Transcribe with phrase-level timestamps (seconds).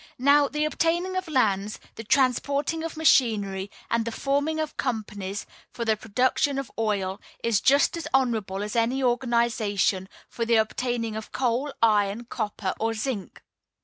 [0.17, 5.85] Now, the obtaining of lands, the transporting of machinery, and the forming of companies for
[5.85, 11.31] the production of oil, is just as honorable as any organization for the obtaining of
[11.31, 13.43] coal, iron, copper, or zinc.